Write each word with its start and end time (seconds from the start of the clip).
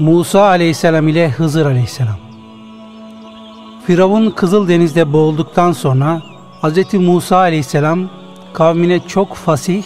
Musa 0.00 0.42
aleyhisselam 0.42 1.08
ile 1.08 1.30
Hızır 1.30 1.66
aleyhisselam. 1.66 2.16
Firavun 3.86 4.30
Kızıldeniz'de 4.30 5.12
boğulduktan 5.12 5.72
sonra 5.72 6.22
Hz. 6.62 6.94
Musa 6.94 7.36
aleyhisselam 7.36 8.08
kavmine 8.52 9.00
çok 9.00 9.34
fasih, 9.34 9.82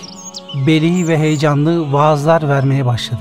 beli 0.67 1.09
ve 1.09 1.19
heyecanlı 1.19 1.93
vaazlar 1.93 2.49
vermeye 2.49 2.87
başladı. 2.87 3.21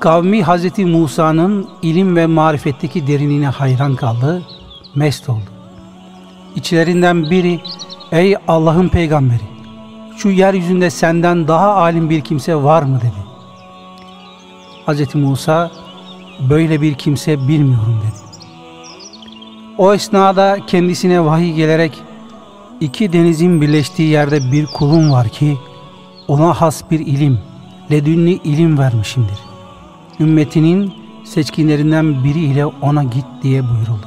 Kavmi 0.00 0.44
Hz. 0.44 0.78
Musa'nın 0.78 1.68
ilim 1.82 2.16
ve 2.16 2.26
marifetteki 2.26 3.06
derinliğine 3.06 3.48
hayran 3.48 3.96
kaldı, 3.96 4.42
mest 4.94 5.28
oldu. 5.28 5.50
İçlerinden 6.56 7.30
biri, 7.30 7.60
ey 8.12 8.36
Allah'ın 8.48 8.88
peygamberi, 8.88 9.48
şu 10.16 10.28
yeryüzünde 10.28 10.90
senden 10.90 11.48
daha 11.48 11.74
alim 11.74 12.10
bir 12.10 12.20
kimse 12.20 12.56
var 12.56 12.82
mı 12.82 13.00
dedi. 13.00 13.27
Hz. 14.88 15.14
Musa, 15.14 15.70
böyle 16.50 16.80
bir 16.80 16.94
kimse 16.94 17.48
bilmiyorum 17.48 18.00
dedi. 18.02 18.28
O 19.78 19.94
esnada 19.94 20.58
kendisine 20.66 21.24
vahiy 21.24 21.54
gelerek 21.54 22.02
iki 22.80 23.12
denizin 23.12 23.60
birleştiği 23.60 24.08
yerde 24.08 24.52
bir 24.52 24.66
kulum 24.66 25.12
var 25.12 25.28
ki 25.28 25.58
ona 26.28 26.52
has 26.52 26.82
bir 26.90 27.00
ilim, 27.00 27.38
ledünni 27.90 28.32
ilim 28.32 28.78
vermişimdir. 28.78 29.38
Ümmetinin 30.20 30.92
seçkinlerinden 31.24 32.24
biriyle 32.24 32.66
ona 32.66 33.02
git 33.02 33.26
diye 33.42 33.62
buyuruldu. 33.62 34.06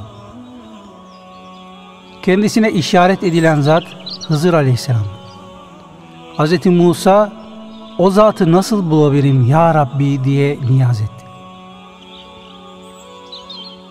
Kendisine 2.21 2.71
işaret 2.71 3.23
edilen 3.23 3.61
zat 3.61 3.83
Hızır 4.27 4.53
Aleyhisselam. 4.53 5.05
Hz. 6.37 6.65
Musa 6.65 7.40
o 7.97 8.11
zatı 8.11 8.51
nasıl 8.51 8.91
bulabilirim 8.91 9.47
ya 9.47 9.75
Rabbi 9.75 10.23
diye 10.23 10.57
niyaz 10.69 11.01
etti. 11.01 11.25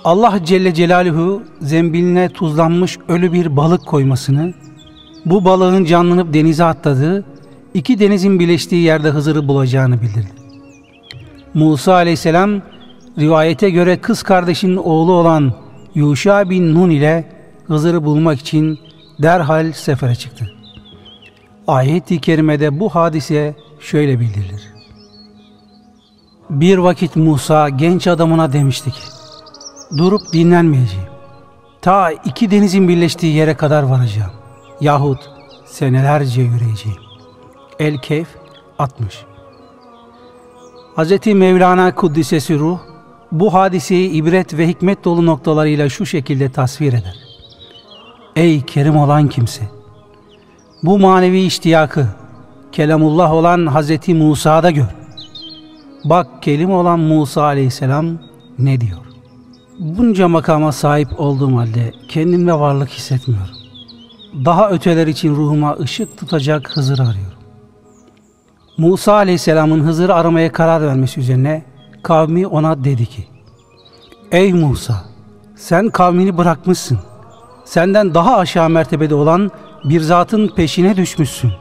Allah 0.05 0.41
Celle 0.45 0.75
Celaluhu 0.75 1.43
zembiline 1.61 2.29
tuzlanmış 2.29 2.99
ölü 3.09 3.33
bir 3.33 3.57
balık 3.57 3.87
koymasını, 3.87 4.55
bu 5.25 5.45
balığın 5.45 5.85
canlanıp 5.85 6.35
denize 6.35 6.65
atladığı, 6.65 7.25
iki 7.75 7.99
denizin 8.01 8.41
birleştiği 8.41 8.83
yerde 8.83 9.09
Hızır'ı 9.09 9.49
bulacağını 9.49 10.03
bildirdi. 10.03 10.33
Musa 11.55 11.95
aleyhisselam 11.95 12.63
rivayete 13.19 13.71
göre 13.71 14.01
kız 14.01 14.23
kardeşinin 14.23 14.77
oğlu 14.77 15.13
olan 15.13 15.53
Yuşa 15.95 16.51
bin 16.51 16.75
Nun 16.75 16.91
ile 16.91 17.25
Hızır'ı 17.67 18.05
bulmak 18.05 18.41
için 18.41 18.79
derhal 19.23 19.73
sefere 19.73 20.15
çıktı. 20.15 20.51
Ayet-i 21.67 22.21
kerimede 22.21 22.81
bu 22.81 22.89
hadise 22.89 23.55
şöyle 23.81 24.21
bildirilir. 24.21 24.73
Bir 26.51 26.79
vakit 26.79 27.17
Musa 27.17 27.69
genç 27.69 28.07
adamına 28.07 28.53
demişti 28.53 28.91
ki, 28.91 29.01
durup 29.99 30.33
dinlenmeyeceğim. 30.33 31.09
Ta 31.83 32.11
iki 32.11 32.51
denizin 32.51 32.89
birleştiği 32.89 33.35
yere 33.35 33.55
kadar 33.55 33.83
varacağım. 33.83 34.31
Yahut 34.81 35.31
senelerce 35.67 36.43
yürüyeceğim. 36.43 36.99
El-Keyf 37.79 38.29
60 38.79 39.25
Hz. 40.97 41.27
Mevlana 41.27 41.95
Kuddisesi 41.95 42.59
Ruh 42.59 42.79
bu 43.33 43.55
hadiseyi 43.55 44.11
ibret 44.11 44.59
ve 44.59 44.69
hikmet 44.69 45.05
dolu 45.05 45.27
noktalarıyla 45.27 45.89
şu 45.89 46.07
şekilde 46.07 46.53
tasvir 46.53 46.93
eder. 46.93 47.17
Ey 48.37 48.63
kerim 48.63 48.97
olan 48.97 49.29
kimse! 49.29 49.63
Bu 50.83 50.99
manevi 50.99 51.41
iştiyakı 51.41 52.09
kelamullah 52.73 53.33
olan 53.33 53.67
Hz. 53.67 54.09
Musa'da 54.09 54.71
gör. 54.71 54.87
Bak 56.05 56.43
kelim 56.43 56.71
olan 56.71 57.01
Musa 57.01 57.43
aleyhisselam 57.43 58.07
ne 58.59 58.81
diyor? 58.81 58.99
Bunca 59.79 60.29
makama 60.29 60.73
sahip 60.73 61.21
olduğum 61.21 61.57
halde 61.57 61.93
kendimde 62.09 62.55
varlık 62.55 62.89
hissetmiyorum. 62.89 63.55
Daha 64.45 64.71
öteler 64.71 65.07
için 65.07 65.37
ruhuma 65.37 65.77
ışık 65.81 66.19
tutacak 66.19 66.77
Hızır 66.77 66.99
arıyorum. 66.99 67.41
Musa 68.79 69.13
aleyhisselamın 69.13 69.81
Hızır'ı 69.81 70.15
aramaya 70.15 70.53
karar 70.53 70.87
vermesi 70.87 71.21
üzerine 71.21 71.63
kavmi 72.03 72.47
ona 72.47 72.85
dedi 72.85 73.07
ki 73.07 73.25
Ey 74.33 74.53
Musa 74.53 75.05
sen 75.57 75.89
kavmini 75.89 76.39
bırakmışsın. 76.39 76.99
Senden 77.65 78.15
daha 78.15 78.37
aşağı 78.37 78.71
mertebede 78.71 79.15
olan 79.15 79.51
bir 79.85 80.01
zatın 80.01 80.49
peşine 80.49 80.97
düşmüşsün. 80.97 81.53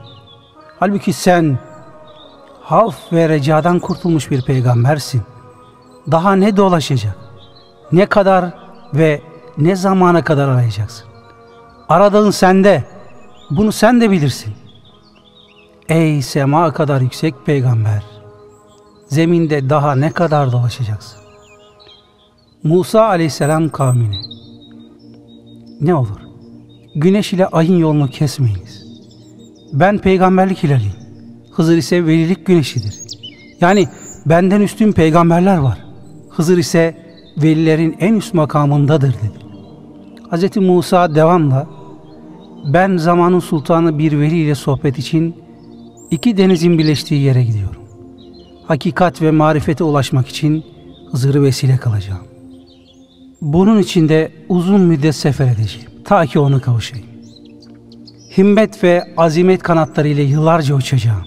Halbuki 0.80 1.14
sen 1.14 1.60
haf 2.62 3.14
ve 3.14 3.30
recadan 3.30 3.80
kurtulmuş 3.80 4.32
bir 4.32 4.42
peygambersin. 4.42 5.22
Daha 6.12 6.36
ne 6.36 6.58
dolaşacak? 6.58 7.18
Ne 7.92 8.06
kadar 8.06 8.54
ve 8.94 9.22
ne 9.58 9.76
zamana 9.76 10.24
kadar 10.24 10.48
arayacaksın? 10.48 11.08
Aradığın 11.90 12.32
sende. 12.32 12.84
Bunu 13.50 13.72
sen 13.72 14.02
de 14.02 14.12
bilirsin. 14.12 14.54
Ey 15.90 16.22
sema 16.22 16.74
kadar 16.74 17.02
yüksek 17.02 17.46
peygamber! 17.46 18.04
Zeminde 19.08 19.70
daha 19.70 19.96
ne 19.96 20.12
kadar 20.12 20.52
dolaşacaksın? 20.52 21.20
Musa 22.64 23.06
aleyhisselam 23.06 23.70
kavmine 23.70 24.18
Ne 25.82 25.96
olur? 25.96 26.20
Güneş 26.96 27.34
ile 27.34 27.48
ayın 27.48 27.78
yolunu 27.78 28.08
kesmeyiniz. 28.08 28.79
Ben 29.74 29.98
peygamberlik 29.98 30.64
hilaliyim. 30.64 30.94
Hızır 31.52 31.78
ise 31.78 32.06
velilik 32.06 32.46
güneşidir. 32.46 32.96
Yani 33.62 33.88
benden 34.26 34.62
üstün 34.62 34.92
peygamberler 34.92 35.58
var. 35.58 35.78
Hızır 36.30 36.58
ise 36.58 36.98
velilerin 37.38 37.96
en 38.00 38.14
üst 38.14 38.34
makamındadır 38.34 39.14
dedi. 39.14 39.40
Hz. 40.32 40.58
Musa 40.58 41.16
devamla 41.16 41.68
ben 42.74 42.98
zamanın 42.98 43.40
sultanı 43.40 44.00
bir 44.00 44.20
veli 44.20 44.38
ile 44.38 44.56
sohbet 44.56 45.00
için 45.00 45.36
iki 46.12 46.38
denizin 46.38 46.78
birleştiği 46.78 47.22
yere 47.22 47.44
gidiyorum. 47.44 47.82
Hakikat 48.68 49.22
ve 49.22 49.32
marifete 49.32 49.84
ulaşmak 49.84 50.28
için 50.28 50.66
Hızır'ı 51.12 51.44
vesile 51.44 51.78
kalacağım. 51.78 52.24
Bunun 53.42 53.80
için 53.80 54.10
de 54.10 54.32
uzun 54.50 54.82
müddet 54.82 55.16
sefer 55.16 55.48
edeceğim. 55.48 55.90
Ta 56.06 56.26
ki 56.26 56.40
ona 56.40 56.60
kavuşayım. 56.60 57.09
Himmet 58.40 58.84
ve 58.84 59.04
azimet 59.18 59.64
kanatlarıyla 59.64 60.24
yıllarca 60.24 60.76
uçacağım. 60.76 61.24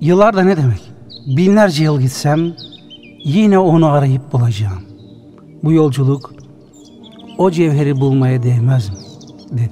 Yıllar 0.00 0.36
da 0.36 0.42
ne 0.42 0.56
demek? 0.56 0.80
Binlerce 1.26 1.84
yıl 1.84 2.00
gitsem 2.00 2.52
yine 3.24 3.58
onu 3.58 3.86
arayıp 3.86 4.32
bulacağım. 4.32 4.82
Bu 5.64 5.72
yolculuk 5.72 6.32
o 7.38 7.50
cevheri 7.50 7.96
bulmaya 8.00 8.42
değmez 8.42 8.90
mi? 8.90 8.96
dedi. 9.50 9.70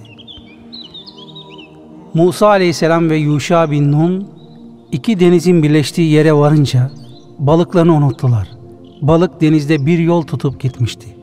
Musa 2.15 2.47
aleyhisselam 2.47 3.11
ve 3.11 3.17
Yuşa 3.17 3.71
bin 3.71 3.93
Nun 3.93 4.29
iki 4.93 5.21
denizin 5.21 5.63
birleştiği 5.63 6.11
yere 6.11 6.33
varınca 6.33 6.91
balıklarını 7.39 7.95
unuttular. 7.95 8.49
Balık 9.03 9.41
denizde 9.41 9.87
bir 9.87 9.99
yol 9.99 10.23
tutup 10.23 10.61
gitmişti. 10.61 11.17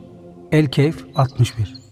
El-Keyf 0.52 1.04
61 1.16 1.87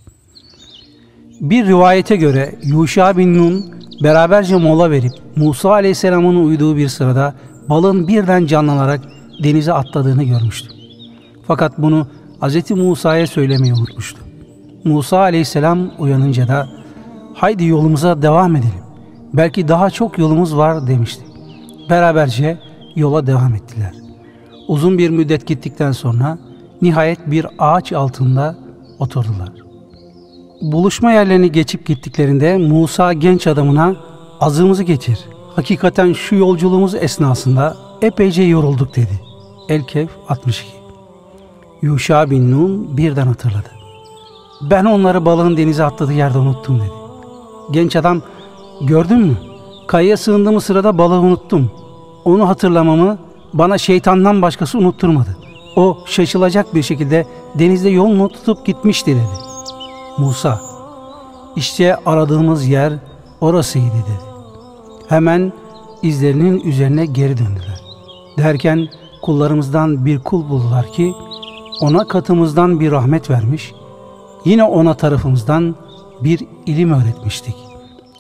Bir 1.41 1.67
rivayete 1.67 2.17
göre 2.17 2.55
Yuşa 2.63 3.17
bin 3.17 3.35
Nun 3.39 3.65
beraberce 4.03 4.57
mola 4.57 4.91
verip 4.91 5.13
Musa 5.37 5.71
aleyhisselamın 5.71 6.47
uyduğu 6.47 6.77
bir 6.77 6.89
sırada 6.89 7.35
balığın 7.69 8.09
birden 8.09 8.47
canlanarak 8.47 9.01
denize 9.45 9.73
atladığını 9.73 10.25
görmüştü. 10.25 10.69
Fakat 11.47 11.79
bunu 11.79 12.07
Hz. 12.41 12.71
Musa'ya 12.71 13.27
söylemeyi 13.27 13.75
unutmuştu. 13.75 14.21
Musa 14.85 15.19
aleyhisselam 15.19 15.91
uyanınca 15.99 16.49
da 16.49 16.69
haydi 17.35 17.65
yolumuza 17.65 18.23
devam 18.23 18.57
edelim. 18.57 18.85
Belki 19.35 19.69
daha 19.69 19.91
çok 19.91 20.19
yolumuz 20.19 20.57
var 20.57 20.87
demişti. 20.87 21.25
Beraberce 21.91 22.59
yola 22.97 23.27
devam 23.27 23.55
ettiler. 23.55 23.93
Uzun 24.69 24.99
bir 24.99 25.11
müddet 25.11 25.47
gittikten 25.47 25.93
sonra 25.93 26.39
nihayet 26.83 27.31
bir 27.31 27.47
ağaç 27.59 27.93
altında 27.93 28.57
oturdular. 28.99 29.56
Buluşma 30.61 31.13
yerlerini 31.13 31.53
geçip 31.53 31.87
gittiklerinde 31.87 32.57
Musa 32.57 33.13
genç 33.13 33.47
adamına 33.47 33.97
azığımızı 34.41 34.83
getir. 34.83 35.19
Hakikaten 35.57 36.13
şu 36.13 36.35
yolculuğumuz 36.35 36.95
esnasında 36.95 37.77
epeyce 38.03 38.43
yorulduk 38.43 38.97
dedi. 38.97 39.21
El-Kehf 39.69 40.11
62 40.29 40.71
Yuşa 41.83 42.31
bin 42.31 42.53
Nun 42.53 42.97
birden 42.97 43.27
hatırladı. 43.27 43.71
Ben 44.71 44.85
onları 44.85 45.25
balığın 45.25 45.57
denize 45.57 45.85
atladığı 45.85 46.13
yerde 46.13 46.39
unuttum 46.39 46.79
dedi. 46.79 46.93
Genç 47.71 47.97
adam 47.97 48.23
gördün 48.81 49.19
mü? 49.19 49.37
Kayaya 49.87 50.17
sığındığım 50.17 50.61
sırada 50.61 50.99
balığı 50.99 51.21
unuttum. 51.21 51.71
Onu 52.25 52.49
hatırlamamı 52.49 53.19
bana 53.53 53.79
şeytandan 53.79 54.43
başkası 54.43 54.79
unutturmadı. 54.79 55.37
O 55.77 55.99
şaşılacak 56.07 56.75
bir 56.75 56.83
şekilde 56.83 57.27
denizde 57.59 57.89
yolunu 57.89 58.29
tutup 58.29 58.67
gitmişti 58.67 59.11
dedi. 59.11 59.56
Musa, 60.19 60.61
işte 61.57 61.97
aradığımız 61.97 62.67
yer 62.67 62.93
orasıydı 63.41 63.87
dedi. 63.87 64.27
Hemen 65.09 65.53
izlerinin 66.03 66.61
üzerine 66.61 67.07
geri 67.07 67.39
döndüler. 67.39 67.81
Derken 68.39 68.89
kullarımızdan 69.23 70.07
bir 70.07 70.19
kul 70.19 70.49
buldular 70.49 70.93
ki 70.93 71.15
ona 71.81 72.09
katımızdan 72.09 72.81
bir 72.81 72.91
rahmet 72.91 73.31
vermiş, 73.31 73.73
yine 74.45 74.65
ona 74.65 74.95
tarafımızdan 74.95 75.75
bir 76.21 76.41
ilim 76.67 76.93
öğretmiştik. 76.93 77.55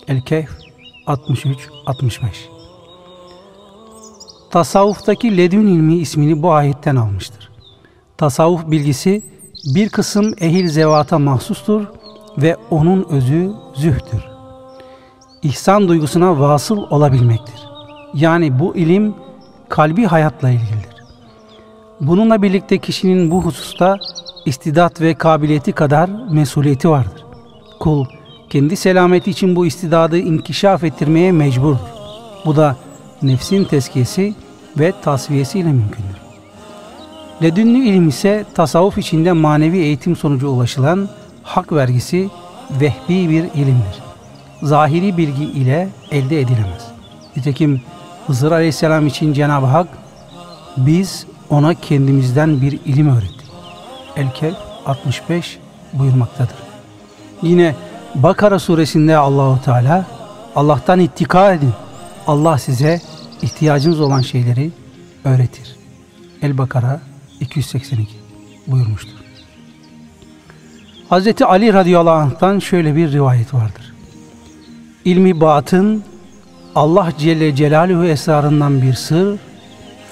El-Kehf 0.08 0.50
63-65 1.06 2.20
Tasavvuftaki 4.50 5.36
ledün 5.36 5.66
ilmi 5.66 5.96
ismini 5.96 6.42
bu 6.42 6.52
ayetten 6.52 6.96
almıştır. 6.96 7.50
Tasavvuf 8.16 8.70
bilgisi 8.70 9.22
bir 9.66 9.88
kısım 9.88 10.34
ehil 10.40 10.68
zevata 10.68 11.18
mahsustur 11.18 11.86
ve 12.38 12.56
onun 12.70 13.06
özü 13.10 13.52
zühtür. 13.74 14.24
İhsan 15.42 15.88
duygusuna 15.88 16.40
vasıl 16.40 16.76
olabilmektir. 16.76 17.68
Yani 18.14 18.58
bu 18.58 18.76
ilim 18.76 19.14
kalbi 19.68 20.04
hayatla 20.04 20.50
ilgilidir. 20.50 20.96
Bununla 22.00 22.42
birlikte 22.42 22.78
kişinin 22.78 23.30
bu 23.30 23.42
hususta 23.42 23.98
istidat 24.46 25.00
ve 25.00 25.14
kabiliyeti 25.14 25.72
kadar 25.72 26.10
mesuliyeti 26.30 26.90
vardır. 26.90 27.24
Kul 27.80 28.06
kendi 28.50 28.76
selameti 28.76 29.30
için 29.30 29.56
bu 29.56 29.66
istidadı 29.66 30.18
inkişaf 30.18 30.84
ettirmeye 30.84 31.32
mecburdur. 31.32 31.88
Bu 32.44 32.56
da 32.56 32.76
nefsin 33.22 33.64
tezkiyesi 33.64 34.34
ve 34.78 34.92
tasfiyesiyle 35.02 35.72
mümkündür. 35.72 36.25
Ledünlü 37.42 37.78
ilim 37.78 38.08
ise 38.08 38.44
tasavvuf 38.54 38.98
içinde 38.98 39.32
manevi 39.32 39.78
eğitim 39.78 40.16
sonucu 40.16 40.48
ulaşılan 40.48 41.08
hak 41.42 41.72
vergisi 41.72 42.30
vehbi 42.70 43.30
bir 43.30 43.44
ilimdir. 43.44 44.02
Zahiri 44.62 45.16
bilgi 45.16 45.44
ile 45.44 45.88
elde 46.10 46.40
edilemez. 46.40 46.86
Nitekim 47.36 47.80
Hızır 48.26 48.52
Aleyhisselam 48.52 49.06
için 49.06 49.32
Cenab-ı 49.32 49.66
Hak 49.66 49.88
biz 50.76 51.26
ona 51.50 51.74
kendimizden 51.74 52.60
bir 52.60 52.72
ilim 52.72 53.08
öğrettik. 53.08 53.50
El-Kehf 54.16 54.56
65 54.86 55.58
buyurmaktadır. 55.92 56.56
Yine 57.42 57.74
Bakara 58.14 58.58
suresinde 58.58 59.16
Allahu 59.16 59.62
Teala 59.64 60.06
Allah'tan 60.54 61.00
ittika 61.00 61.52
edin. 61.52 61.72
Allah 62.26 62.58
size 62.58 63.00
ihtiyacınız 63.42 64.00
olan 64.00 64.20
şeyleri 64.20 64.70
öğretir. 65.24 65.76
El-Bakara 66.42 67.00
282 67.40 68.14
buyurmuştur. 68.66 69.16
Hz. 71.10 71.42
Ali 71.42 71.72
radıyallahu 71.72 72.14
anh'tan 72.14 72.58
şöyle 72.58 72.96
bir 72.96 73.12
rivayet 73.12 73.54
vardır. 73.54 73.94
İlmi 75.04 75.40
batın 75.40 76.04
Allah 76.74 77.12
Celle 77.18 77.54
Celaluhu 77.54 78.04
esrarından 78.04 78.82
bir 78.82 78.94
sır 78.94 79.38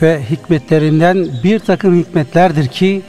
ve 0.02 0.22
hikmetlerinden 0.30 1.28
bir 1.44 1.58
takım 1.58 1.98
hikmetlerdir 1.98 2.68
ki 2.68 3.02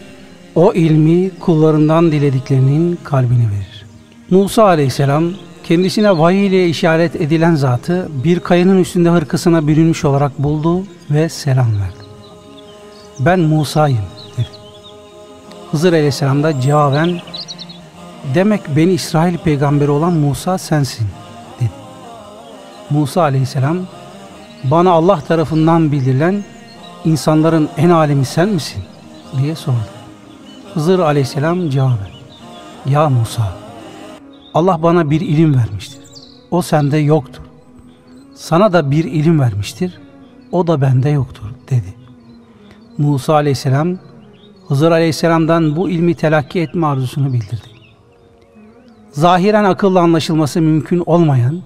o 0.56 0.74
ilmi 0.74 1.30
kullarından 1.40 2.12
dilediklerinin 2.12 3.00
kalbini 3.04 3.48
verir. 3.52 3.86
Musa 4.30 4.64
aleyhisselam 4.64 5.24
kendisine 5.64 6.18
vahiy 6.18 6.48
ile 6.48 6.70
işaret 6.70 7.16
edilen 7.16 7.56
zatı 7.56 8.10
bir 8.24 8.40
kayanın 8.40 8.80
üstünde 8.80 9.10
hırkasına 9.10 9.68
bürünmüş 9.68 10.06
olarak 10.06 10.40
buldu 10.40 10.84
ve 11.12 11.30
selam 11.30 11.72
verdi. 11.82 12.05
Ben 13.20 13.40
Musa'yım 13.40 14.06
dedi. 14.38 14.48
Hızır 15.72 15.94
aleyhisselam 15.94 16.44
da 16.44 16.62
cevaben 16.62 17.20
demek 18.34 18.62
beni 18.76 18.92
İsrail 18.92 19.38
peygamberi 19.38 19.92
olan 19.92 20.14
Musa 20.14 20.58
sensin 20.58 21.08
dedi. 21.60 21.72
Musa 22.90 23.22
aleyhisselam 23.22 23.78
bana 24.64 24.92
Allah 24.92 25.22
tarafından 25.22 25.92
bildirilen 25.92 26.44
insanların 27.06 27.70
en 27.78 27.90
alemi 27.90 28.26
sen 28.26 28.50
misin 28.50 28.84
diye 29.38 29.56
sordu. 29.56 29.78
Hızır 30.74 31.00
aleyhisselam 31.00 31.70
cevaben 31.70 32.16
ya 32.86 33.10
Musa 33.10 33.54
Allah 34.54 34.84
bana 34.84 35.10
bir 35.10 35.22
ilim 35.22 35.56
vermiştir. 35.56 36.00
O 36.52 36.62
sende 36.62 36.98
yoktur. 36.98 37.42
Sana 38.36 38.74
da 38.74 38.92
bir 38.92 39.04
ilim 39.04 39.40
vermiştir. 39.40 40.00
O 40.52 40.68
da 40.68 40.82
bende 40.82 41.10
yoktur 41.10 41.44
dedi. 41.70 41.95
Musa 42.98 43.34
aleyhisselam 43.34 43.98
Hızır 44.68 44.92
aleyhisselamdan 44.92 45.76
bu 45.76 45.90
ilmi 45.90 46.16
telakki 46.16 46.62
etme 46.62 46.88
arzusunu 46.88 47.34
bildirdi. 47.34 47.68
Zahiren 49.12 49.64
akılla 49.64 50.00
anlaşılması 50.00 50.62
mümkün 50.62 51.04
olmayan, 51.06 51.62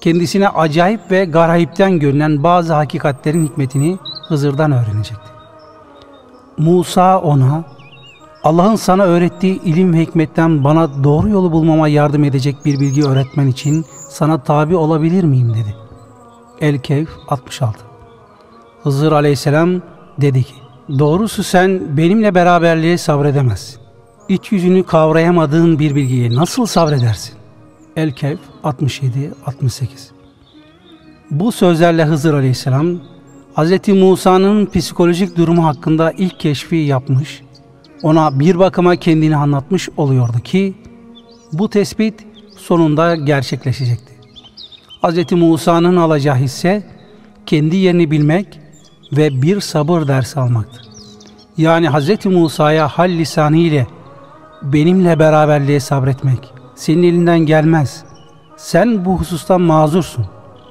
kendisine 0.00 0.48
acayip 0.48 1.10
ve 1.10 1.24
garayipten 1.24 1.98
görünen 1.98 2.42
bazı 2.42 2.72
hakikatlerin 2.72 3.46
hikmetini 3.46 3.98
Hızır'dan 4.28 4.72
öğrenecekti. 4.72 5.30
Musa 6.58 7.20
ona 7.20 7.64
Allah'ın 8.44 8.76
sana 8.76 9.02
öğrettiği 9.02 9.62
ilim 9.62 9.94
ve 9.94 10.00
hikmetten 10.00 10.64
bana 10.64 11.04
doğru 11.04 11.28
yolu 11.28 11.52
bulmama 11.52 11.88
yardım 11.88 12.24
edecek 12.24 12.56
bir 12.64 12.80
bilgi 12.80 13.04
öğretmen 13.04 13.46
için 13.46 13.84
sana 14.10 14.38
tabi 14.38 14.76
olabilir 14.76 15.24
miyim 15.24 15.50
dedi. 15.50 15.76
El-Keyf 16.60 17.08
66 17.28 17.78
Hızır 18.82 19.12
aleyhisselam 19.12 19.82
dedi 20.20 20.42
ki 20.42 20.54
Doğrusu 20.98 21.42
sen 21.42 21.96
benimle 21.96 22.34
beraberliğe 22.34 22.98
sabredemezsin. 22.98 23.80
İç 24.28 24.52
yüzünü 24.52 24.82
kavrayamadığın 24.82 25.78
bir 25.78 25.94
bilgiye 25.94 26.34
nasıl 26.34 26.66
sabredersin? 26.66 27.34
El-Kehf 27.96 28.38
67-68 28.64 29.88
Bu 31.30 31.52
sözlerle 31.52 32.04
Hızır 32.04 32.34
aleyhisselam 32.34 33.00
Hz. 33.56 33.88
Musa'nın 33.88 34.66
psikolojik 34.66 35.36
durumu 35.36 35.66
hakkında 35.66 36.12
ilk 36.12 36.40
keşfi 36.40 36.76
yapmış 36.76 37.42
ona 38.02 38.40
bir 38.40 38.58
bakıma 38.58 38.96
kendini 38.96 39.36
anlatmış 39.36 39.88
oluyordu 39.96 40.40
ki 40.40 40.74
bu 41.52 41.70
tespit 41.70 42.26
sonunda 42.56 43.16
gerçekleşecekti. 43.16 44.12
Hz. 45.02 45.32
Musa'nın 45.32 45.96
alacağı 45.96 46.36
hisse 46.36 46.82
kendi 47.46 47.76
yerini 47.76 48.10
bilmek 48.10 48.61
ve 49.12 49.42
bir 49.42 49.60
sabır 49.60 50.08
dersi 50.08 50.40
almaktı. 50.40 50.80
Yani 51.56 51.88
Hz. 51.90 52.26
Musa'ya 52.26 52.88
hal 52.88 53.10
lisanı 53.10 53.56
ile 53.56 53.86
benimle 54.62 55.18
beraberliğe 55.18 55.80
sabretmek 55.80 56.52
senin 56.74 57.02
elinden 57.02 57.38
gelmez. 57.38 58.04
Sen 58.56 59.04
bu 59.04 59.18
hususta 59.20 59.58
mazursun. 59.58 60.26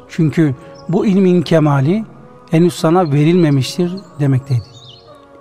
Çünkü 0.09 0.55
bu 0.89 1.05
ilmin 1.05 1.41
kemali 1.41 2.05
henüz 2.51 2.73
sana 2.73 3.11
verilmemiştir 3.11 3.91
demekteydi. 4.19 4.63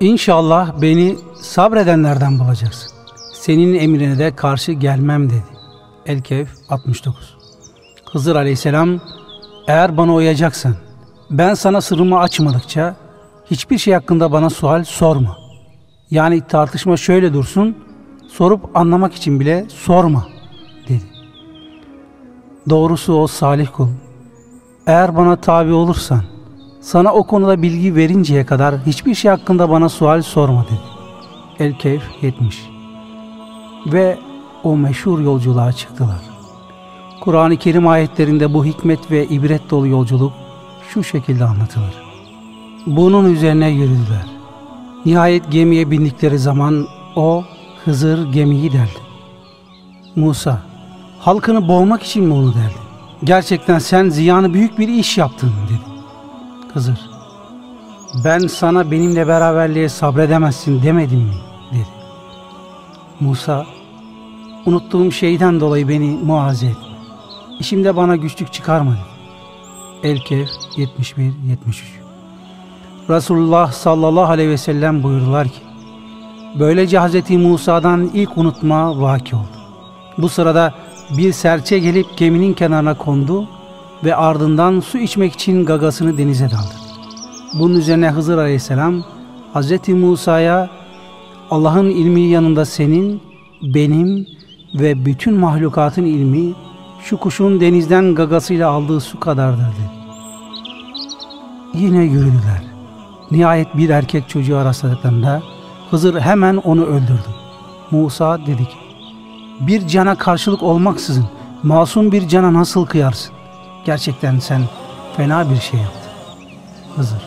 İnşallah 0.01 0.83
beni 0.83 1.17
sabredenlerden 1.41 2.39
bulacaksın. 2.39 2.91
Senin 3.33 3.75
emrine 3.75 4.19
de 4.19 4.37
karşı 4.37 4.73
gelmem 4.73 5.31
dedi. 5.31 5.45
El-Kehf 6.07 6.49
69 6.69 7.37
Hızır 8.13 8.37
aleyhisselam 8.37 9.01
eğer 9.69 9.97
bana 9.97 10.15
uyacaksan 10.15 10.75
ben 11.31 11.55
sana 11.55 11.81
sırrımı 11.81 12.19
açmadıkça 12.19 12.97
hiçbir 13.51 13.79
şey 13.79 13.95
hakkında 13.95 14.33
bana 14.33 14.51
sual 14.51 14.85
sorma. 14.85 15.37
Yani 16.11 16.41
tartışma 16.41 16.97
şöyle 16.97 17.35
dursun 17.35 17.77
sorup 18.29 18.77
anlamak 18.77 19.15
için 19.15 19.41
bile 19.41 19.67
sorma 19.69 20.27
dedi. 20.89 21.05
Doğrusu 22.69 23.15
o 23.15 23.27
salih 23.27 23.69
kul. 23.73 23.89
Eğer 24.87 25.17
bana 25.17 25.37
tabi 25.37 25.73
olursan 25.73 26.23
sana 26.81 27.13
o 27.15 27.27
konuda 27.27 27.63
bilgi 27.63 27.95
verinceye 27.95 28.47
kadar 28.47 28.87
hiçbir 28.87 29.15
şey 29.15 29.31
hakkında 29.31 29.71
bana 29.71 29.89
sual 29.89 30.23
sorma 30.23 30.65
dedi. 30.65 30.81
El-Keyf 31.59 32.03
70 32.23 32.69
Ve 33.87 34.19
o 34.65 34.77
meşhur 34.77 35.21
yolculuğa 35.21 35.73
çıktılar. 35.73 36.21
Kur'an-ı 37.21 37.57
Kerim 37.57 37.89
ayetlerinde 37.89 38.55
bu 38.55 38.65
hikmet 38.65 39.11
ve 39.11 39.27
ibret 39.27 39.71
dolu 39.71 39.87
yolculuk 39.87 40.33
şu 40.91 41.05
şekilde 41.05 41.45
anlatılır. 41.45 42.03
Bunun 42.87 43.35
üzerine 43.35 43.69
yürüdüler. 43.69 44.27
Nihayet 45.07 45.53
gemiye 45.53 45.91
bindikleri 45.91 46.39
zaman 46.39 46.87
o 47.17 47.45
Hızır 47.85 48.33
gemiyi 48.33 48.73
deldi. 48.73 49.01
Musa, 50.17 50.63
halkını 51.19 51.69
boğmak 51.69 52.03
için 52.03 52.25
mi 52.25 52.35
onu 52.35 52.55
deldi? 52.55 52.79
Gerçekten 53.25 53.79
sen 53.79 54.09
ziyanı 54.09 54.55
büyük 54.55 54.79
bir 54.79 54.89
iş 54.89 55.19
yaptın 55.19 55.53
dedi. 55.65 55.81
Hızır, 56.75 57.01
ben 58.25 58.39
sana 58.39 58.91
benimle 58.91 59.29
beraberliğe 59.29 59.89
sabredemezsin 59.89 60.83
demedim 60.83 61.19
mi? 61.19 61.35
dedi. 61.73 61.87
Musa, 63.21 63.67
unuttuğum 64.67 65.13
şeyden 65.13 65.61
dolayı 65.61 65.89
beni 65.89 66.11
muaze 66.11 66.67
etme. 66.67 66.83
İşimde 67.61 67.97
bana 67.97 68.17
güçlük 68.17 68.53
çıkarma 68.53 68.93
dedi. 68.93 69.01
El-Kehf 70.03 70.51
71-73 70.77 71.23
Resulullah 73.11 73.73
sallallahu 73.73 74.33
aleyhi 74.33 74.51
ve 74.51 74.57
sellem 74.57 75.03
buyurdular 75.03 75.49
ki 75.49 75.61
Böylece 76.59 77.01
Hz. 77.01 77.31
Musa'dan 77.31 78.11
ilk 78.15 78.39
unutma 78.39 79.01
vaki 79.01 79.37
oldu. 79.37 79.45
Bu 80.19 80.29
sırada 80.29 80.75
bir 81.17 81.33
serçe 81.33 81.79
gelip 81.79 82.17
geminin 82.17 82.53
kenarına 82.53 82.95
kondu 82.95 83.49
ve 84.05 84.17
ardından 84.17 84.81
su 84.81 84.99
içmek 84.99 85.33
için 85.33 85.65
gagasını 85.65 86.19
denize 86.19 86.51
daldı. 86.51 86.75
Bunun 87.59 87.75
üzerine 87.75 88.11
Hızır 88.11 88.39
Aleyhisselam 88.39 89.05
Hz. 89.55 89.89
Musa'ya 89.89 90.71
Allah'ın 91.51 91.91
ilmi 91.91 92.21
yanında 92.21 92.65
senin, 92.65 93.23
benim 93.63 94.27
ve 94.75 95.05
bütün 95.05 95.35
mahlukatın 95.35 96.05
ilmi 96.05 96.55
şu 97.03 97.17
kuşun 97.17 97.61
denizden 97.61 98.15
gagasıyla 98.15 98.71
aldığı 98.71 99.01
su 99.01 99.21
kadardır 99.21 99.63
dedi. 99.63 100.00
Yine 101.75 102.03
yürüdüler. 102.03 102.63
Nihayet 103.31 103.77
bir 103.77 103.89
erkek 103.89 104.29
çocuğu 104.29 104.65
rastladıklarında 104.65 105.43
Hızır 105.91 106.21
hemen 106.21 106.57
onu 106.57 106.85
öldürdü. 106.85 107.29
Musa 107.91 108.47
dedi 108.47 108.65
ki, 108.65 108.77
bir 109.61 109.87
cana 109.87 110.15
karşılık 110.15 110.63
olmaksızın 110.63 111.27
masum 111.63 112.13
bir 112.13 112.29
cana 112.29 112.55
nasıl 112.55 112.87
kıyarsın? 112.87 113.33
Gerçekten 113.85 114.39
sen 114.39 114.63
fena 115.17 115.51
bir 115.51 115.61
şey 115.61 115.81
yaptın. 115.81 116.11
Hızır, 116.97 117.23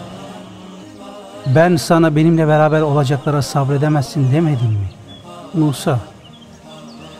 ben 1.55 1.75
sana 1.75 2.15
benimle 2.15 2.47
beraber 2.47 2.81
olacaklara 2.81 3.41
sabredemezsin 3.41 4.31
demedim 4.33 4.67
mi? 4.67 4.89
Musa, 5.53 5.99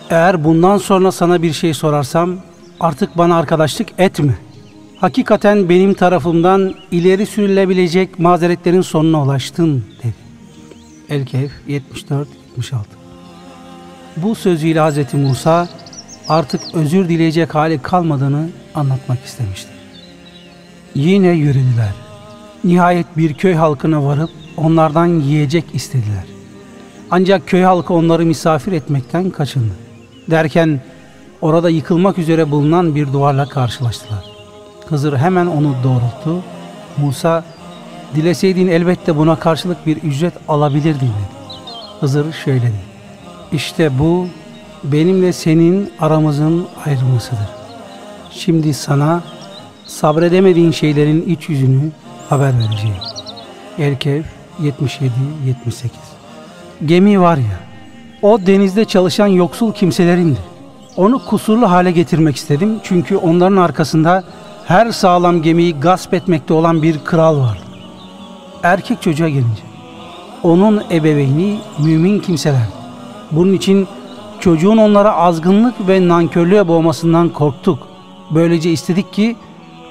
eğer 0.10 0.44
bundan 0.44 0.78
sonra 0.78 1.12
sana 1.12 1.42
bir 1.42 1.54
şey 1.54 1.74
sorarsam 1.74 2.36
artık 2.80 3.18
bana 3.18 3.38
arkadaşlık 3.38 3.88
etme. 3.98 4.36
Hakikaten 5.04 5.70
benim 5.70 5.94
tarafımdan 5.94 6.74
ileri 6.92 7.26
sürülebilecek 7.26 8.20
mazeretlerin 8.20 8.82
sonuna 8.82 9.24
ulaştın 9.24 9.86
dedi. 10.04 10.14
El-Kehf 11.10 11.52
74-76 11.68 12.26
Bu 14.18 14.36
sözüyle 14.36 14.82
Hz. 14.82 15.14
Musa 15.14 15.70
artık 16.30 16.62
özür 16.74 17.10
dileyecek 17.10 17.56
hali 17.56 17.82
kalmadığını 17.82 18.50
anlatmak 18.76 19.26
istemişti. 19.26 19.70
Yine 20.96 21.32
yürüdüler. 21.32 21.94
Nihayet 22.64 23.18
bir 23.18 23.34
köy 23.34 23.54
halkına 23.54 24.06
varıp 24.06 24.30
onlardan 24.58 25.08
yiyecek 25.08 25.66
istediler. 25.74 26.26
Ancak 27.12 27.48
köy 27.48 27.64
halkı 27.64 27.94
onları 27.94 28.26
misafir 28.26 28.72
etmekten 28.72 29.30
kaçındı. 29.30 29.74
Derken 30.30 30.82
orada 31.42 31.70
yıkılmak 31.70 32.18
üzere 32.18 32.52
bulunan 32.52 32.96
bir 32.96 33.14
duvarla 33.14 33.50
karşılaştılar. 33.50 34.33
Hızır 34.94 35.18
hemen 35.18 35.46
onu 35.46 35.76
doğrulttu. 35.84 36.44
Musa, 36.98 37.44
dileseydin 38.16 38.68
elbette 38.68 39.18
buna 39.18 39.36
karşılık 39.36 39.88
bir 39.88 39.98
ücret 39.98 40.34
alabilirdin 40.48 41.00
dedi. 41.00 41.34
Hızır 42.00 42.34
şöyle 42.34 42.62
dedi. 42.62 42.74
İşte 43.52 44.00
bu 44.00 44.28
benimle 44.84 45.34
senin 45.34 45.92
aramızın 46.00 46.68
ayrılmasıdır. 46.86 47.48
Şimdi 48.32 48.74
sana 48.74 49.24
sabredemediğin 49.86 50.72
şeylerin 50.72 51.22
iç 51.22 51.50
yüzünü 51.50 51.92
haber 52.30 52.54
vereceğim. 52.60 52.96
Erkev 53.78 54.24
77-78 54.62 55.10
Gemi 56.86 57.22
var 57.22 57.38
ya, 57.38 57.60
o 58.22 58.46
denizde 58.46 58.86
çalışan 58.86 59.28
yoksul 59.28 59.74
kimselerindir. 59.74 60.44
Onu 60.96 61.26
kusurlu 61.26 61.72
hale 61.72 61.92
getirmek 61.92 62.36
istedim 62.36 62.80
çünkü 62.84 63.18
onların 63.18 63.58
arkasında 63.58 64.24
her 64.68 64.92
sağlam 64.92 65.42
gemiyi 65.42 65.74
gasp 65.74 66.14
etmekte 66.14 66.54
olan 66.54 66.84
bir 66.84 67.00
kral 67.00 67.40
var. 67.40 67.62
Erkek 68.64 69.02
çocuğa 69.02 69.30
gelince, 69.30 69.64
onun 70.44 70.84
ebeveyni 70.92 71.60
mümin 71.80 72.20
kimseler. 72.20 72.68
Bunun 73.32 73.54
için 73.54 73.88
çocuğun 74.40 74.78
onlara 74.78 75.16
azgınlık 75.16 75.88
ve 75.88 76.08
nankörlüğe 76.08 76.68
boğmasından 76.68 77.30
korktuk. 77.30 77.88
Böylece 78.32 78.72
istedik 78.72 79.14
ki 79.14 79.36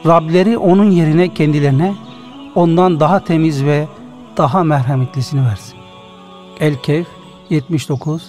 Rableri 0.07 0.59
onun 0.59 0.91
yerine 0.91 1.35
kendilerine 1.35 1.95
ondan 2.55 3.01
daha 3.01 3.25
temiz 3.25 3.65
ve 3.65 3.89
daha 4.37 4.65
merhametlisini 4.65 5.47
versin. 5.47 5.79
El-Kehf 6.61 7.07
79-81 7.51 8.21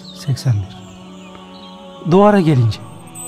Duvara 2.10 2.40
gelince, 2.40 2.78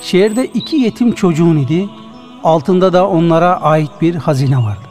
şehirde 0.01 0.45
iki 0.45 0.75
yetim 0.75 1.11
çocuğun 1.11 1.57
idi, 1.57 1.89
altında 2.47 2.93
da 2.93 3.07
onlara 3.09 3.61
ait 3.61 3.91
bir 4.01 4.15
hazine 4.15 4.57
vardı. 4.57 4.87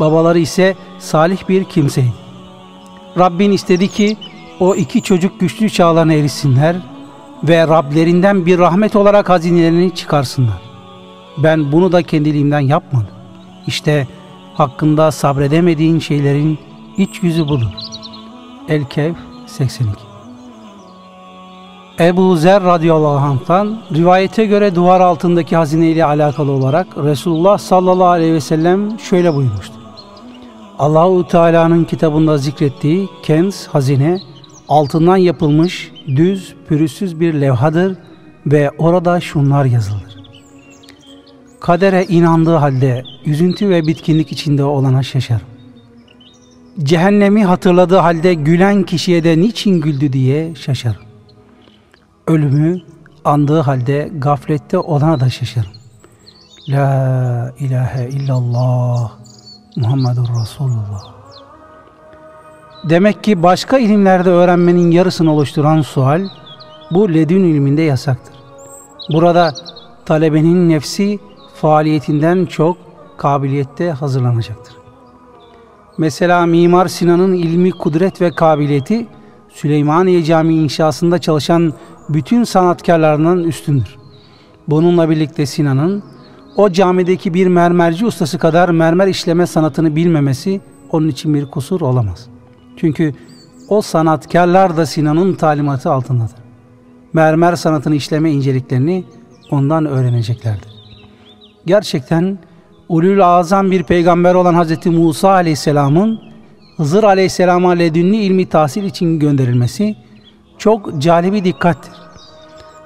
Babaları 0.00 0.38
ise 0.38 0.76
salih 0.98 1.48
bir 1.48 1.64
kimseydi. 1.64 2.12
Rabbin 3.18 3.52
istedi 3.52 3.88
ki 3.88 4.16
o 4.60 4.74
iki 4.74 5.02
çocuk 5.02 5.40
güçlü 5.40 5.70
çağlarına 5.70 6.12
erişsinler 6.12 6.76
ve 7.42 7.68
Rablerinden 7.68 8.46
bir 8.46 8.58
rahmet 8.58 8.96
olarak 8.96 9.28
hazinelerini 9.28 9.94
çıkarsınlar. 9.94 10.62
Ben 11.38 11.72
bunu 11.72 11.92
da 11.92 12.02
kendiliğimden 12.02 12.60
yapmadım. 12.60 13.08
İşte 13.66 14.06
hakkında 14.54 15.10
sabredemediğin 15.10 15.98
şeylerin 15.98 16.58
iç 16.96 17.22
yüzü 17.22 17.48
budur. 17.48 17.72
El-Kehf 18.68 19.16
82 19.46 20.07
Ebu 22.00 22.36
Zer 22.36 22.62
radıyallahu 22.62 23.26
anh'tan 23.26 23.80
rivayete 23.94 24.46
göre 24.46 24.74
duvar 24.74 25.00
altındaki 25.00 25.56
hazine 25.56 25.90
ile 25.90 26.04
alakalı 26.04 26.50
olarak 26.50 26.86
Resulullah 26.96 27.58
sallallahu 27.58 28.06
aleyhi 28.06 28.34
ve 28.34 28.40
sellem 28.40 29.00
şöyle 29.00 29.34
buyurmuştu. 29.34 29.74
Allahu 30.78 31.28
Teala'nın 31.28 31.84
kitabında 31.84 32.38
zikrettiği 32.38 33.08
kenz 33.22 33.66
hazine 33.66 34.20
altından 34.68 35.16
yapılmış 35.16 35.92
düz 36.06 36.54
pürüzsüz 36.68 37.20
bir 37.20 37.34
levhadır 37.34 37.96
ve 38.46 38.70
orada 38.78 39.20
şunlar 39.20 39.64
yazılır. 39.64 40.18
Kadere 41.60 42.04
inandığı 42.04 42.56
halde 42.56 43.04
üzüntü 43.26 43.68
ve 43.68 43.86
bitkinlik 43.86 44.32
içinde 44.32 44.64
olana 44.64 45.02
şaşarım. 45.02 45.46
Cehennemi 46.82 47.44
hatırladığı 47.44 47.98
halde 47.98 48.34
gülen 48.34 48.82
kişiye 48.82 49.24
de 49.24 49.40
niçin 49.40 49.80
güldü 49.80 50.12
diye 50.12 50.54
şaşarım. 50.54 51.07
Ölümü 52.28 52.80
andığı 53.24 53.60
halde 53.60 54.10
gaflette 54.18 54.78
olana 54.78 55.20
da 55.20 55.30
şaşarım. 55.30 55.70
La 56.68 57.54
ilahe 57.58 58.08
illallah 58.08 59.12
Muhammedur 59.76 60.28
Resulullah. 60.40 61.02
Demek 62.84 63.24
ki 63.24 63.42
başka 63.42 63.78
ilimlerde 63.78 64.30
öğrenmenin 64.30 64.90
yarısını 64.90 65.32
oluşturan 65.32 65.82
sual 65.82 66.28
bu 66.90 67.14
ledün 67.14 67.44
ilminde 67.44 67.82
yasaktır. 67.82 68.34
Burada 69.12 69.54
talebenin 70.06 70.68
nefsi 70.68 71.18
faaliyetinden 71.54 72.46
çok 72.46 72.76
kabiliyette 73.16 73.90
hazırlanacaktır. 73.90 74.74
Mesela 75.98 76.46
Mimar 76.46 76.88
Sinan'ın 76.88 77.32
ilmi 77.32 77.70
kudret 77.70 78.20
ve 78.20 78.30
kabiliyeti 78.30 79.06
Süleymaniye 79.48 80.24
Camii 80.24 80.56
inşasında 80.56 81.18
çalışan 81.18 81.72
bütün 82.08 82.44
sanatkarlarından 82.44 83.44
üstündür. 83.44 83.96
Bununla 84.68 85.10
birlikte 85.10 85.46
Sinan'ın 85.46 86.02
o 86.56 86.72
camideki 86.72 87.34
bir 87.34 87.46
mermerci 87.46 88.06
ustası 88.06 88.38
kadar 88.38 88.68
mermer 88.68 89.06
işleme 89.06 89.46
sanatını 89.46 89.96
bilmemesi 89.96 90.60
onun 90.90 91.08
için 91.08 91.34
bir 91.34 91.46
kusur 91.46 91.80
olamaz. 91.80 92.26
Çünkü 92.76 93.14
o 93.68 93.82
sanatkarlar 93.82 94.76
da 94.76 94.86
Sinan'ın 94.86 95.34
talimatı 95.34 95.90
altındadır. 95.92 96.36
Mermer 97.12 97.56
sanatını 97.56 97.94
işleme 97.94 98.32
inceliklerini 98.32 99.04
ondan 99.50 99.86
öğreneceklerdir. 99.86 100.68
Gerçekten 101.66 102.38
ulul 102.88 103.20
azam 103.20 103.70
bir 103.70 103.82
peygamber 103.82 104.34
olan 104.34 104.64
Hz. 104.64 104.86
Musa 104.86 105.30
aleyhisselamın 105.30 106.28
Hızır 106.78 107.04
aleyhisselama 107.04 107.70
ledünni 107.70 108.16
ilmi 108.16 108.46
tahsil 108.46 108.84
için 108.84 109.18
gönderilmesi 109.18 109.96
çok 110.58 110.98
calibi 110.98 111.44
dikkattir. 111.44 111.92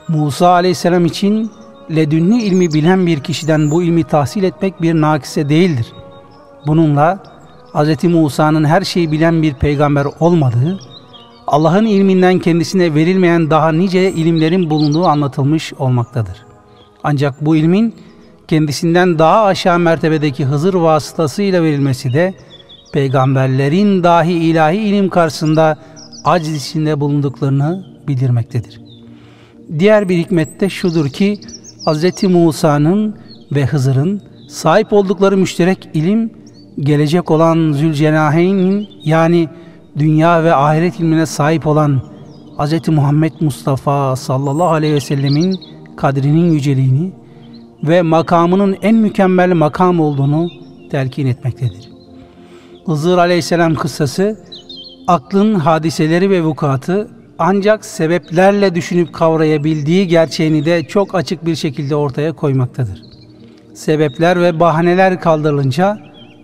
Musa 0.09 0.49
aleyhisselam 0.49 1.07
için 1.07 1.51
ledünni 1.91 2.43
ilmi 2.43 2.75
bilen 2.75 3.07
bir 3.07 3.21
kişiden 3.21 3.71
bu 3.71 3.83
ilmi 3.83 4.05
tahsil 4.05 4.43
etmek 4.43 4.83
bir 4.83 4.95
nakise 4.95 5.49
değildir. 5.49 5.93
Bununla 6.67 7.23
Hz. 7.75 8.05
Musa'nın 8.05 8.65
her 8.65 8.83
şeyi 8.83 9.13
bilen 9.13 9.43
bir 9.43 9.55
peygamber 9.55 10.07
olmadığı, 10.21 10.79
Allah'ın 11.47 11.87
ilminden 11.87 12.39
kendisine 12.39 12.95
verilmeyen 12.95 13.51
daha 13.51 13.73
nice 13.73 14.13
ilimlerin 14.13 14.71
bulunduğu 14.71 15.07
anlatılmış 15.07 15.73
olmaktadır. 15.73 16.47
Ancak 17.05 17.47
bu 17.47 17.57
ilmin 17.57 17.95
kendisinden 18.49 19.19
daha 19.19 19.45
aşağı 19.45 19.79
mertebedeki 19.79 20.45
Hızır 20.45 20.75
vasıtasıyla 20.75 21.63
verilmesi 21.63 22.13
de 22.13 22.35
peygamberlerin 22.93 24.03
dahi 24.03 24.33
ilahi 24.33 24.77
ilim 24.77 25.09
karşısında 25.09 25.79
aciz 26.25 26.67
içinde 26.67 27.01
bulunduklarını 27.01 27.87
bildirmektedir. 28.09 28.81
Diğer 29.79 30.09
bir 30.09 30.19
hikmette 30.19 30.69
şudur 30.69 31.09
ki 31.09 31.41
Hz. 31.87 32.23
Musa'nın 32.23 33.17
ve 33.53 33.67
Hızır'ın 33.67 34.23
sahip 34.49 34.93
oldukları 34.93 35.37
müşterek 35.37 35.89
ilim 35.95 36.31
gelecek 36.81 37.31
olan 37.31 37.73
Zülcenaheyn'in 37.73 38.89
yani 39.05 39.49
dünya 39.99 40.45
ve 40.45 40.55
ahiret 40.55 41.01
ilmine 41.01 41.27
sahip 41.27 41.67
olan 41.67 42.01
Hz. 42.59 42.89
Muhammed 42.89 43.33
Mustafa 43.41 44.17
sallallahu 44.17 44.69
aleyhi 44.69 44.95
ve 44.95 45.01
sellemin 45.01 45.61
kadrinin 45.97 46.53
yüceliğini 46.53 47.13
ve 47.83 48.03
makamının 48.03 48.77
en 48.83 48.95
mükemmel 48.95 49.53
makam 49.53 50.01
olduğunu 50.01 50.51
telkin 50.91 51.27
etmektedir. 51.27 51.91
Hızır 52.87 53.19
aleyhisselam 53.19 53.75
kıssası 53.75 54.41
aklın 55.07 55.55
hadiseleri 55.55 56.31
ve 56.31 56.43
vukuatı 56.43 57.09
ancak 57.39 57.85
sebeplerle 57.85 58.75
düşünüp 58.75 59.13
kavrayabildiği 59.13 60.09
gerçeğini 60.09 60.65
de 60.65 60.85
çok 60.85 61.15
açık 61.15 61.47
bir 61.47 61.57
şekilde 61.57 61.97
ortaya 61.97 62.33
koymaktadır. 62.33 63.03
Sebepler 63.75 64.43
ve 64.43 64.61
bahaneler 64.61 65.21
kaldırılınca 65.21 65.99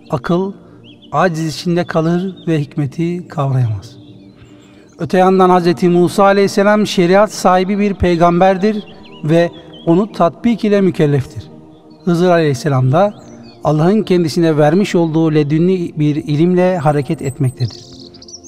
akıl 0.09 0.53
aciz 1.11 1.55
içinde 1.55 1.83
kalır 1.83 2.35
ve 2.47 2.59
hikmeti 2.59 3.27
kavrayamaz. 3.27 3.97
Öte 4.99 5.17
yandan 5.17 5.59
Hz. 5.59 5.83
Musa 5.83 6.23
aleyhisselam 6.23 6.87
şeriat 6.87 7.31
sahibi 7.31 7.79
bir 7.79 7.93
peygamberdir 7.93 8.83
ve 9.23 9.49
onu 9.85 10.11
tatbik 10.11 10.63
ile 10.63 10.81
mükelleftir. 10.81 11.43
Hızır 12.05 12.29
aleyhisselam 12.29 12.91
da 12.91 13.13
Allah'ın 13.63 14.03
kendisine 14.03 14.57
vermiş 14.57 14.95
olduğu 14.95 15.33
ledünni 15.33 15.91
bir 15.99 16.15
ilimle 16.15 16.77
hareket 16.77 17.21
etmektedir. 17.21 17.98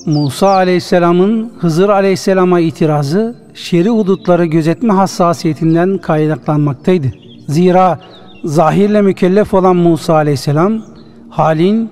Musa 0.06 0.50
aleyhisselamın 0.50 1.52
Hızır 1.60 1.90
aleyhisselama 1.90 2.60
itirazı 2.60 3.36
şeri 3.54 3.90
hudutları 3.90 4.46
gözetme 4.46 4.94
hassasiyetinden 4.94 5.98
kaynaklanmaktaydı. 5.98 7.08
Zira 7.48 8.00
zahirle 8.44 9.02
mükellef 9.02 9.54
olan 9.54 9.76
Musa 9.76 10.14
aleyhisselam 10.14 10.82
halin 11.30 11.90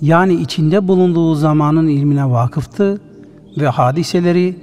yani 0.00 0.34
içinde 0.34 0.88
bulunduğu 0.88 1.34
zamanın 1.34 1.88
ilmine 1.88 2.30
vakıftı 2.30 3.00
ve 3.58 3.68
hadiseleri 3.68 4.56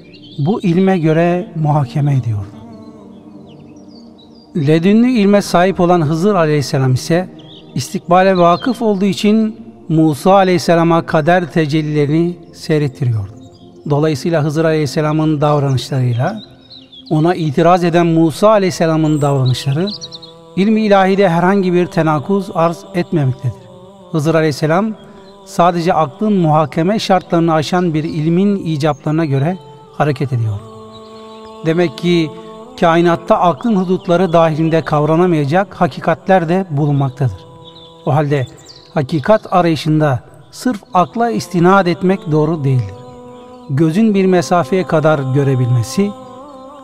bu 0.46 0.62
ilme 0.62 1.00
göre 1.00 1.52
muhakeme 1.56 2.16
ediyordu. 2.16 2.48
Ledünlü 4.56 5.10
ilme 5.10 5.42
sahip 5.42 5.80
olan 5.80 6.02
Hızır 6.02 6.36
aleyhisselam 6.36 6.94
ise 6.94 7.30
istikbale 7.76 8.38
vakıf 8.38 8.82
olduğu 8.82 9.06
için 9.06 9.56
Musa 9.90 10.34
aleyhisselama 10.34 11.06
kader 11.06 11.52
tecellilerini 11.52 12.38
seyrettiriyordu. 12.54 13.32
Dolayısıyla 13.90 14.44
Hızır 14.44 14.66
aleyhisselamın 14.66 15.42
davranışlarıyla 15.42 16.42
ona 17.10 17.36
itiraz 17.36 17.84
eden 17.84 18.08
Musa 18.08 18.50
aleyhisselamın 18.50 19.22
davranışları 19.22 19.88
ilmi 20.56 20.82
ilahide 20.82 21.30
herhangi 21.30 21.74
bir 21.74 21.86
tenakuz 21.86 22.50
arz 22.54 22.86
etmemektedir. 22.96 23.70
Hızır 24.12 24.36
aleyhisselam 24.36 24.96
sadece 25.46 25.94
aklın 25.94 26.34
muhakeme 26.34 27.00
şartlarını 27.00 27.54
aşan 27.54 27.94
bir 27.94 28.04
ilmin 28.04 28.66
icaplarına 28.66 29.26
göre 29.26 29.58
hareket 29.98 30.34
ediyor. 30.34 30.60
Demek 31.66 31.98
ki 31.98 32.30
kainatta 32.80 33.40
aklın 33.40 33.76
hudutları 33.76 34.34
dahilinde 34.34 34.82
kavranamayacak 34.82 35.82
hakikatler 35.82 36.50
de 36.50 36.66
bulunmaktadır. 36.70 37.46
O 38.06 38.14
halde 38.14 38.48
hakikat 38.94 39.54
arayışında 39.54 40.20
sırf 40.52 40.84
akla 40.94 41.30
istinad 41.30 41.88
etmek 41.88 42.32
doğru 42.32 42.64
değildir. 42.64 42.96
Gözün 43.70 44.14
bir 44.14 44.26
mesafeye 44.26 44.84
kadar 44.84 45.20
görebilmesi, 45.34 46.12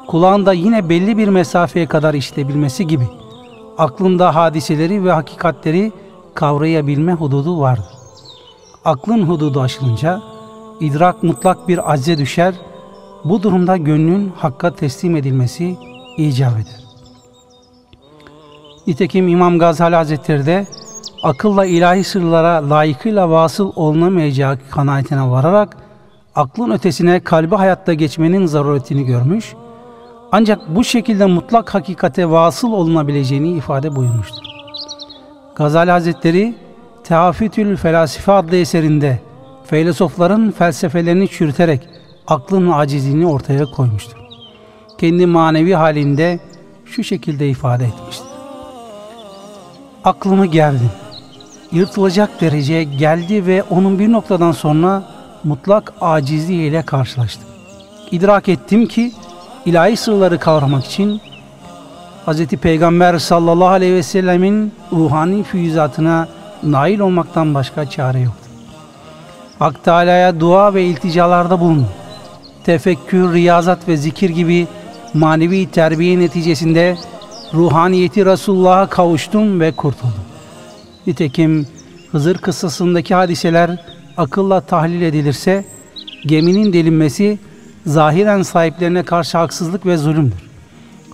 kulağın 0.08 0.46
da 0.46 0.54
yine 0.54 0.90
belli 0.90 1.18
bir 1.18 1.28
mesafeye 1.28 1.86
kadar 1.88 2.14
işitebilmesi 2.14 2.88
gibi 2.88 3.08
aklında 3.78 4.36
hadiseleri 4.36 5.04
ve 5.04 5.12
hakikatleri 5.12 5.92
kavrayabilme 6.34 7.14
hududu 7.14 7.60
vardır. 7.60 7.96
Aklın 8.86 9.22
hududu 9.22 9.62
aşılınca 9.62 10.22
idrak 10.80 11.24
mutlak 11.24 11.68
bir 11.68 11.94
acze 11.94 12.18
düşer, 12.18 12.56
bu 13.24 13.44
durumda 13.44 13.78
gönlün 13.78 14.32
hakka 14.38 14.76
teslim 14.76 15.16
edilmesi 15.16 15.78
icap 16.18 16.54
eder. 16.54 16.86
Nitekim 18.88 19.28
İmam 19.28 19.60
Gazali 19.60 19.96
Hazretleri 19.96 20.46
de 20.46 20.68
akılla 21.26 21.66
ilahi 21.66 22.04
sırlara 22.04 22.70
layıkıyla 22.70 23.30
vasıl 23.30 23.72
olunamayacağı 23.76 24.58
kanaatine 24.72 25.30
vararak 25.30 25.78
aklın 26.36 26.72
ötesine 26.72 27.20
kalbi 27.20 27.56
hayatta 27.56 27.94
geçmenin 27.94 28.46
zaruretini 28.46 29.06
görmüş 29.06 29.54
ancak 30.32 30.76
bu 30.76 30.84
şekilde 30.84 31.26
mutlak 31.26 31.74
hakikate 31.74 32.30
vasıl 32.30 32.72
olunabileceğini 32.72 33.50
ifade 33.50 33.96
buyurmuştur. 33.96 34.44
Gazali 35.56 35.92
Hazretleri 35.92 36.56
Tehafütül 37.04 37.78
Felasife 37.78 38.32
adlı 38.32 38.56
eserinde 38.56 39.20
filozofların 39.66 40.52
felsefelerini 40.52 41.28
çürüterek 41.28 41.88
aklın 42.28 42.72
acizliğini 42.72 43.28
ortaya 43.28 43.66
koymuştur. 43.66 44.18
Kendi 44.98 45.26
manevi 45.26 45.74
halinde 45.74 46.40
şu 46.86 47.04
şekilde 47.04 47.50
ifade 47.50 47.86
etmiştir. 47.86 48.28
Aklımı 50.04 50.46
gerdim. 50.46 50.90
Yırtılacak 51.72 52.42
dereceye 52.42 52.84
geldi 52.84 53.46
ve 53.46 53.64
onun 53.64 54.00
bir 54.00 54.12
noktadan 54.12 54.52
sonra 54.52 55.04
mutlak 55.44 55.94
acizliği 56.02 56.70
ile 56.70 56.82
karşılaştım. 56.82 57.48
İdrak 58.12 58.50
ettim 58.50 58.88
ki 58.88 59.12
ilahi 59.66 59.98
sırları 59.98 60.40
kavramak 60.40 60.86
için 60.86 61.22
Hz. 62.28 62.48
Peygamber 62.48 63.18
sallallahu 63.18 63.68
aleyhi 63.68 63.94
ve 63.94 64.04
sellemin 64.04 64.72
ruhani 64.92 65.44
füyüzatına 65.44 66.28
nail 66.64 67.00
olmaktan 67.00 67.54
başka 67.54 67.90
çare 67.90 68.20
yoktur. 68.20 68.52
Hak 69.60 69.84
Teala'ya 69.84 70.40
dua 70.40 70.74
ve 70.74 70.84
ilticalarda 70.84 71.60
bulun. 71.60 71.88
Tefekkür, 72.64 73.34
riyazat 73.34 73.88
ve 73.88 73.98
zikir 73.98 74.30
gibi 74.30 74.68
manevi 75.14 75.72
terbiye 75.72 76.20
neticesinde 76.20 76.98
ruhaniyeti 77.54 78.26
Resulullah'a 78.26 78.88
kavuştum 78.88 79.60
ve 79.60 79.72
kurtuldum. 79.72 80.35
Nitekim 81.08 81.68
Hızır 82.12 82.38
kıssasındaki 82.38 83.16
hadiseler 83.16 83.80
akılla 84.18 84.62
tahlil 84.62 85.02
edilirse 85.02 85.66
geminin 86.26 86.74
delinmesi 86.74 87.40
zahiren 87.86 88.42
sahiplerine 88.42 89.04
karşı 89.04 89.38
haksızlık 89.38 89.86
ve 89.86 89.98
zulümdür. 89.98 90.38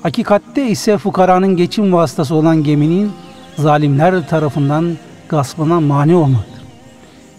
Hakikatte 0.04 0.68
ise 0.68 0.98
fukaranın 0.98 1.56
geçim 1.56 1.94
vasıtası 1.94 2.36
olan 2.36 2.64
geminin 2.64 3.12
zalimler 3.58 4.28
tarafından 4.28 4.98
gaspına 5.30 5.80
mani 5.80 6.16
olmaktır. 6.16 6.62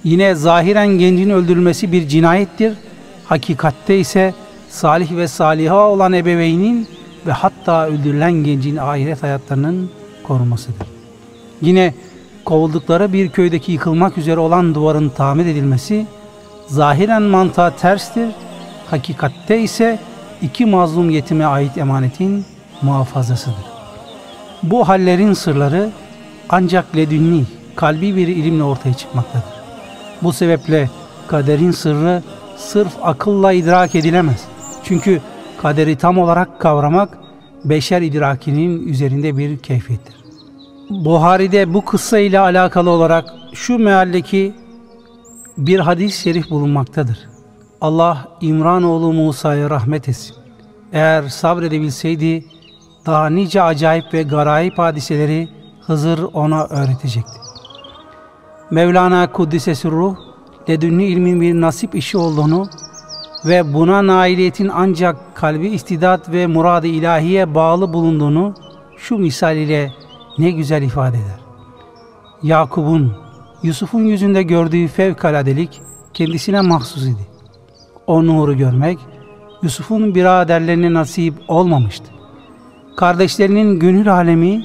Yine 0.05 0.35
zahiren 0.35 0.89
gencin 0.89 1.31
öldürülmesi 1.31 1.93
bir 1.93 2.09
cinayettir. 2.09 2.75
Hakikatte 3.25 3.99
ise 3.99 4.35
salih 4.69 5.17
ve 5.17 5.29
saliha 5.29 5.89
olan 5.89 6.13
ebeveynin 6.13 6.89
ve 7.27 7.33
hatta 7.33 7.87
öldürülen 7.87 8.33
gencin 8.33 8.77
ahiret 8.77 9.23
hayatlarının 9.23 9.91
korunmasıdır. 10.23 10.87
Yine 11.63 11.95
kovuldukları 12.45 13.13
bir 13.13 13.29
köydeki 13.29 13.73
yıkılmak 13.73 14.19
üzere 14.19 14.41
olan 14.41 14.75
duvarın 14.75 15.09
tamir 15.09 15.47
edilmesi 15.47 16.07
zahiren 16.67 17.23
mantığa 17.23 17.77
terstir. 17.77 18.29
Hakikatte 18.91 19.61
ise 19.61 19.99
iki 20.43 20.67
mazlum 20.67 21.11
yetime 21.11 21.45
ait 21.45 21.79
emanetin 21.79 22.45
muhafazasıdır. 22.83 23.65
Bu 24.63 24.89
hallerin 24.89 25.33
sırları 25.33 25.91
ancak 26.49 26.97
ledünni, 26.97 27.45
kalbi 27.77 28.17
bir 28.17 28.29
ilimle 28.29 28.63
ortaya 28.63 28.95
çıkmaktadır. 28.95 29.63
Bu 30.23 30.33
sebeple 30.33 30.91
kaderin 31.27 31.71
sırrı 31.71 32.23
sırf 32.57 32.93
akılla 33.03 33.53
idrak 33.53 33.95
edilemez. 33.95 34.45
Çünkü 34.85 35.21
kaderi 35.63 35.97
tam 35.97 36.19
olarak 36.19 36.61
kavramak 36.61 37.19
beşer 37.65 38.03
idrakinin 38.03 38.89
üzerinde 38.89 39.37
bir 39.37 39.59
keyfiyettir. 39.59 40.22
Buhari'de 40.93 41.75
bu 41.75 41.85
kıssa 41.85 42.19
ile 42.19 42.39
alakalı 42.39 42.91
olarak 42.91 43.25
şu 43.53 43.79
mealdeki 43.79 44.55
bir 45.59 45.81
hadis-i 45.81 46.21
şerif 46.21 46.51
bulunmaktadır. 46.51 47.19
Allah 47.81 48.29
İmranoğlu 48.41 49.13
Musa'ya 49.13 49.71
rahmet 49.71 50.09
etsin. 50.09 50.37
Eğer 50.93 51.23
sabredebilseydi 51.23 52.45
daha 53.07 53.27
nice 53.31 53.63
acayip 53.63 54.15
ve 54.15 54.23
garayip 54.23 54.79
hadiseleri 54.79 55.49
Hızır 55.87 56.21
ona 56.33 56.65
öğretecekti. 56.65 57.39
Mevlana 58.71 59.33
Kuddisesi 59.33 59.91
Ruh, 59.91 60.17
ledünni 60.69 61.05
ilmin 61.05 61.41
bir 61.41 61.55
nasip 61.55 61.95
işi 61.95 62.19
olduğunu 62.19 62.69
ve 63.45 63.75
buna 63.75 64.07
nailiyetin 64.07 64.71
ancak 64.75 65.35
kalbi 65.35 65.69
istidat 65.69 66.33
ve 66.33 66.47
murad-ı 66.47 66.87
ilahiye 66.87 67.55
bağlı 67.55 67.93
bulunduğunu 67.93 68.55
şu 68.97 69.19
misal 69.19 69.57
ile 69.57 69.93
ne 70.39 70.51
güzel 70.51 70.83
ifade 70.83 71.17
eder. 71.17 71.41
Yakup'un, 72.43 73.13
Yusuf'un 73.63 74.05
yüzünde 74.05 74.43
gördüğü 74.43 74.89
fevkaladelik 74.89 75.81
kendisine 76.15 76.61
mahsus 76.61 77.03
idi. 77.03 77.27
O 78.07 78.27
nuru 78.27 78.57
görmek, 78.57 78.99
Yusuf'un 79.63 80.15
biraderlerine 80.15 80.95
nasip 80.95 81.35
olmamıştı. 81.49 82.07
Kardeşlerinin 82.97 83.79
gönül 83.79 84.13
alemi, 84.13 84.65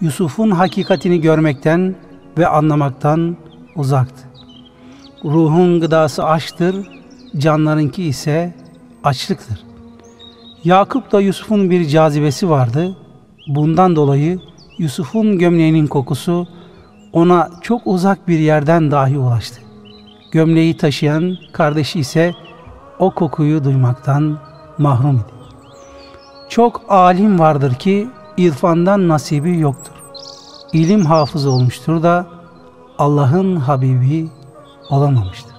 Yusuf'un 0.00 0.50
hakikatini 0.50 1.20
görmekten 1.20 1.96
ve 2.38 2.46
anlamaktan 2.46 3.36
uzaktı. 3.76 4.28
Ruhun 5.24 5.80
gıdası 5.80 6.24
açtır, 6.24 6.88
canlarınki 7.38 8.04
ise 8.04 8.54
açlıktır. 9.04 9.64
Yakup 10.64 11.12
da 11.12 11.20
Yusuf'un 11.20 11.70
bir 11.70 11.88
cazibesi 11.88 12.50
vardı. 12.50 12.96
Bundan 13.46 13.96
dolayı 13.96 14.40
Yusuf'un 14.78 15.38
gömleğinin 15.38 15.86
kokusu 15.86 16.46
ona 17.12 17.50
çok 17.62 17.82
uzak 17.84 18.28
bir 18.28 18.38
yerden 18.38 18.90
dahi 18.90 19.18
ulaştı. 19.18 19.60
Gömleği 20.32 20.76
taşıyan 20.76 21.36
kardeşi 21.52 22.00
ise 22.00 22.34
o 22.98 23.10
kokuyu 23.10 23.64
duymaktan 23.64 24.38
mahrum 24.78 25.16
idi. 25.16 25.34
Çok 26.48 26.82
alim 26.88 27.38
vardır 27.38 27.74
ki 27.74 28.08
irfandan 28.36 29.08
nasibi 29.08 29.58
yoktur. 29.58 29.92
İlim 30.72 31.06
hafız 31.06 31.46
olmuştur 31.46 32.02
da 32.02 32.26
Allah'ın 32.98 33.56
Habibi 33.56 34.28
olamamıştır. 34.90 35.53